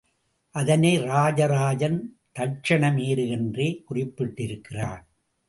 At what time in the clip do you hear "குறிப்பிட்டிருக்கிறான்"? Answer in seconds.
3.89-5.03